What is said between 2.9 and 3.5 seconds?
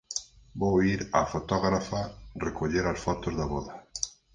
as fotos da